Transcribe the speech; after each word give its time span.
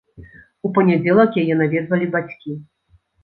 У 0.69 0.71
панядзелак 0.77 1.37
яе 1.43 1.57
наведвалі 1.61 2.05
бацькі. 2.17 2.57